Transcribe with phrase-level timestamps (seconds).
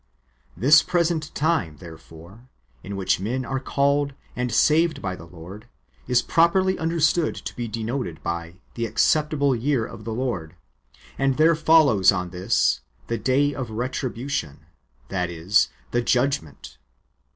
[0.57, 2.49] This present time, therefore,
[2.81, 5.67] in wdiicli men are called and saved by the Lord,
[6.07, 10.55] is properly understood to be denoted by" the acceptable year of the Lord;"
[11.19, 14.61] and there follows on this" the day of retribution,"
[15.09, 16.79] that is, the judgment.